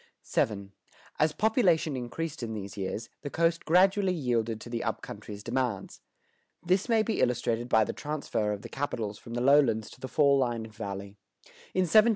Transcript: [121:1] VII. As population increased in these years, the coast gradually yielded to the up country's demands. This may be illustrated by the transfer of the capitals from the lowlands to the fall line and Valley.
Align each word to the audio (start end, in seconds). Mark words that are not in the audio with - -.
[121:1] 0.25 0.47
VII. 0.47 0.71
As 1.19 1.31
population 1.31 1.95
increased 1.95 2.41
in 2.41 2.55
these 2.55 2.75
years, 2.75 3.07
the 3.21 3.29
coast 3.29 3.65
gradually 3.65 4.13
yielded 4.15 4.59
to 4.59 4.67
the 4.67 4.83
up 4.83 5.03
country's 5.03 5.43
demands. 5.43 6.01
This 6.65 6.89
may 6.89 7.03
be 7.03 7.19
illustrated 7.21 7.69
by 7.69 7.83
the 7.83 7.93
transfer 7.93 8.51
of 8.51 8.63
the 8.63 8.69
capitals 8.69 9.19
from 9.19 9.35
the 9.35 9.41
lowlands 9.41 9.91
to 9.91 9.99
the 9.99 10.07
fall 10.07 10.39
line 10.39 10.65
and 10.65 10.73
Valley. 10.73 11.19